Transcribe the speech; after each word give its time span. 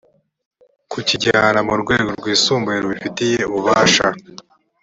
kukijyana 0.91 1.59
mu 1.67 1.73
rwego 1.81 2.09
rwisumbuye 2.19 2.77
rubifitiye 2.83 3.41
ububasha 3.47 4.07